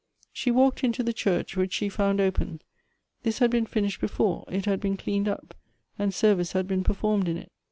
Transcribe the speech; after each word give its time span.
She 0.33 0.49
walked 0.49 0.83
into 0.83 1.03
the 1.03 1.13
church, 1.13 1.55
which 1.55 1.73
she 1.73 1.87
found 1.87 2.19
open. 2.19 2.63
This 3.21 3.37
had 3.37 3.51
been 3.51 3.67
finished 3.67 4.01
before; 4.01 4.45
it 4.47 4.65
had 4.65 4.79
been 4.81 4.97
cleaned 4.97 5.27
up, 5.27 5.53
and 5.99 6.11
service 6.11 6.53
had 6.53 6.67
been 6.67 6.83
performed 6.83 7.29
in 7.29 7.37
it. 7.37 7.51